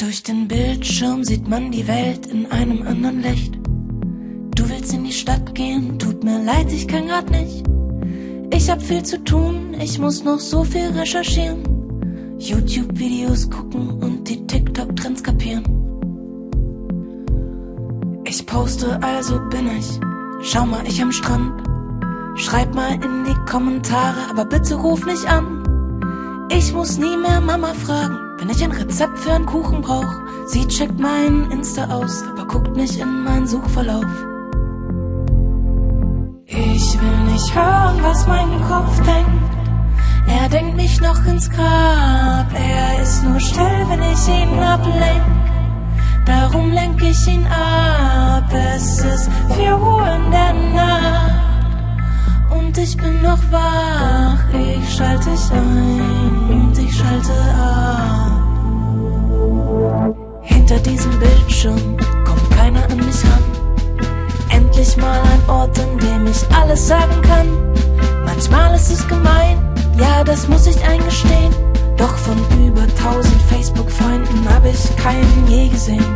Durch 0.00 0.22
den 0.22 0.48
Bildschirm 0.48 1.24
sieht 1.24 1.46
man 1.46 1.70
die 1.70 1.86
Welt 1.86 2.26
in 2.28 2.50
einem 2.50 2.86
anderen 2.86 3.20
Licht. 3.20 3.54
Du 4.54 4.66
willst 4.70 4.94
in 4.94 5.04
die 5.04 5.12
Stadt 5.12 5.54
gehen, 5.54 5.98
tut 5.98 6.24
mir 6.24 6.42
leid, 6.42 6.72
ich 6.72 6.88
kann 6.88 7.06
grad 7.06 7.30
nicht. 7.30 7.66
Ich 8.50 8.70
hab 8.70 8.80
viel 8.80 9.02
zu 9.02 9.22
tun, 9.22 9.76
ich 9.78 9.98
muss 9.98 10.24
noch 10.24 10.38
so 10.38 10.64
viel 10.64 10.88
recherchieren. 10.92 12.38
YouTube-Videos 12.38 13.50
gucken 13.50 13.90
und 14.02 14.26
die 14.26 14.46
TikTok-Trends 14.46 15.22
kapieren. 15.22 15.64
Ich 18.24 18.46
poste, 18.46 18.98
also 19.02 19.38
bin 19.50 19.68
ich. 19.78 20.00
Schau 20.40 20.64
mal, 20.64 20.86
ich 20.86 21.02
am 21.02 21.12
Strand. 21.12 21.62
Schreib 22.36 22.74
mal 22.74 22.94
in 22.94 23.24
die 23.26 23.50
Kommentare, 23.50 24.30
aber 24.30 24.46
bitte 24.46 24.76
ruf 24.76 25.04
nicht 25.04 25.26
an. 25.26 26.48
Ich 26.50 26.72
muss 26.72 26.96
nie 26.96 27.18
mehr 27.18 27.42
Mama 27.42 27.74
fragen, 27.74 28.16
wenn 28.40 28.48
ich 28.48 28.64
ein 28.64 28.72
Rezept 28.72 29.18
für 29.18 29.32
einen 29.32 29.44
Kuchen 29.44 29.82
brauch. 29.82 30.12
Sie 30.46 30.66
checkt 30.66 30.98
meinen 30.98 31.50
Insta 31.50 31.84
aus, 31.90 32.24
aber 32.32 32.46
guckt 32.46 32.74
nicht 32.74 32.96
in 32.98 33.22
meinen 33.22 33.46
Suchverlauf. 33.46 34.06
Ich 36.46 37.00
will 37.00 37.32
nicht 37.32 37.54
hören, 37.54 38.02
was 38.02 38.26
mein 38.26 38.60
Kopf 38.66 38.96
denkt. 39.02 39.50
Er 40.26 40.48
denkt 40.48 40.76
mich 40.76 41.00
noch 41.00 41.24
ins 41.26 41.50
Grab. 41.50 42.46
Er 42.54 43.02
ist 43.02 43.22
nur 43.22 43.38
still, 43.40 43.86
wenn 43.88 44.02
ich 44.02 44.28
ihn 44.28 44.58
ablenk. 44.58 45.22
Darum 46.24 46.70
lenk 46.72 47.02
ich 47.02 47.26
ihn 47.28 47.46
ab. 47.46 48.50
Es 48.74 49.04
ist 49.04 49.30
vier 49.54 49.78
Uhr 49.78 50.06
in 50.08 50.30
der 50.30 50.52
Nacht. 50.74 51.40
Und 52.50 52.78
ich 52.78 52.96
bin 52.96 53.20
noch 53.22 53.42
wach. 53.50 54.38
Ich 54.54 54.94
schalte 54.94 55.30
dich 55.30 55.52
ein 55.52 56.50
und 56.50 56.78
ich 56.78 56.96
schalte 56.96 57.32
ab. 57.32 58.29
Hinter 60.70 60.88
diesem 60.88 61.18
Bildschirm 61.18 61.96
kommt 62.24 62.50
keiner 62.50 62.84
an 62.84 62.98
mich 62.98 63.24
ran. 63.24 63.42
Endlich 64.50 64.96
mal 64.98 65.20
ein 65.20 65.50
Ort, 65.50 65.76
an 65.80 65.98
dem 65.98 66.28
ich 66.28 66.48
alles 66.54 66.86
sagen 66.86 67.20
kann. 67.22 67.48
Manchmal 68.24 68.76
ist 68.76 68.88
es 68.88 69.08
gemein, 69.08 69.58
ja, 69.98 70.22
das 70.22 70.46
muss 70.46 70.68
ich 70.68 70.80
eingestehen. 70.84 71.52
Doch 71.96 72.16
von 72.16 72.38
über 72.64 72.86
tausend 72.94 73.42
Facebook-Freunden 73.50 74.48
habe 74.48 74.68
ich 74.68 74.96
keinen 74.96 75.48
je 75.48 75.70
gesehen. 75.70 76.06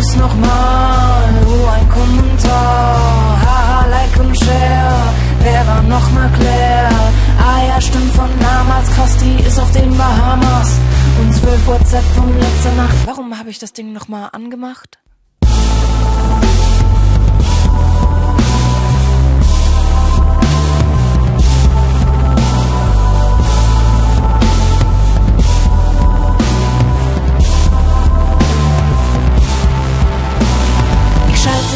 Es 0.00 0.16
nochmal? 0.16 1.28
Oh, 1.46 1.66
ein 1.68 1.88
Kommentar. 1.88 3.40
Haha, 3.44 3.86
like 3.88 4.16
und 4.18 4.36
share. 4.36 5.12
Wer 5.42 5.66
war 5.66 5.82
nochmal 5.82 6.30
Claire? 6.38 6.90
Ah 7.38 7.66
ja, 7.68 7.80
stimmt 7.80 8.12
von 8.14 8.30
damals. 8.40 8.90
Krass, 8.94 9.16
ist 9.46 9.60
auf 9.60 9.70
den 9.72 9.96
Bahamas. 9.96 10.78
Und 11.20 11.34
12 11.34 11.66
WhatsApp 11.66 12.04
von 12.14 12.38
letzter 12.38 12.72
Nacht. 12.72 12.96
Warum 13.06 13.38
habe 13.38 13.50
ich 13.50 13.58
das 13.58 13.72
Ding 13.72 13.92
nochmal 13.92 14.30
angemacht? 14.32 14.98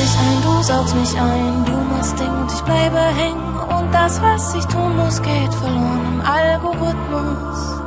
Dich 0.05 0.19
ein, 0.19 0.43
du 0.43 0.63
saugst 0.63 0.95
mich 0.95 1.15
ein, 1.19 1.65
du 1.65 1.77
machst 1.93 2.19
Ding 2.19 2.29
und 2.29 2.53
ich 2.53 2.61
bleibe 2.61 2.99
hängen. 2.99 3.55
Und 3.77 3.93
das, 3.93 4.21
was 4.21 4.55
ich 4.55 4.65
tun 4.67 4.97
muss, 4.97 5.23
geht 5.23 5.55
verloren 5.55 6.03
im 6.15 6.21
Algorithmus. 6.21 7.81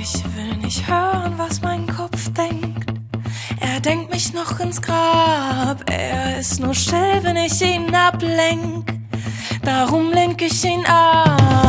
Ich 0.00 0.14
will 0.36 0.56
nicht 0.62 0.88
hören, 0.88 1.34
was 1.36 1.60
mein 1.62 1.86
Kopf 1.86 2.32
denkt. 2.32 2.92
Er 3.60 3.80
denkt 3.80 4.12
mich 4.12 4.32
noch 4.32 4.60
ins 4.60 4.80
Grab. 4.80 5.82
Er 5.90 6.38
ist 6.38 6.60
nur 6.60 6.74
still, 6.74 7.20
wenn 7.22 7.36
ich 7.36 7.60
ihn 7.60 7.94
ablenk. 7.94 8.92
Darum 9.62 10.12
lenk 10.12 10.42
ich 10.42 10.64
ihn 10.64 10.84
ab. 10.86 11.65